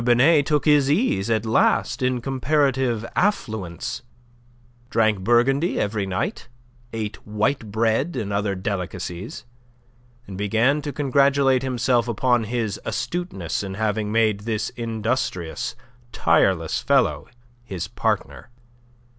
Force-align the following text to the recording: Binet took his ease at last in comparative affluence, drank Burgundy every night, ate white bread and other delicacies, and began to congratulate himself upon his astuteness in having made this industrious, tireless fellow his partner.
Binet 0.03 0.47
took 0.47 0.65
his 0.65 0.89
ease 0.89 1.29
at 1.29 1.45
last 1.45 2.01
in 2.01 2.21
comparative 2.21 3.05
affluence, 3.15 4.01
drank 4.89 5.19
Burgundy 5.19 5.79
every 5.79 6.07
night, 6.07 6.47
ate 6.91 7.17
white 7.17 7.71
bread 7.71 8.15
and 8.15 8.33
other 8.33 8.55
delicacies, 8.55 9.45
and 10.25 10.39
began 10.39 10.81
to 10.81 10.91
congratulate 10.91 11.61
himself 11.61 12.07
upon 12.07 12.45
his 12.45 12.79
astuteness 12.83 13.61
in 13.61 13.75
having 13.75 14.11
made 14.11 14.39
this 14.39 14.71
industrious, 14.71 15.75
tireless 16.11 16.79
fellow 16.81 17.27
his 17.63 17.87
partner. 17.87 18.49